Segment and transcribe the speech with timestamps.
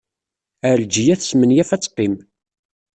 [0.69, 2.15] Ɛelǧiya tesmenyaf ad teqqim.